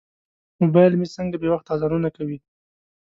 [0.61, 2.37] موبایل مې څنګه بې وخته اذانونه کوي.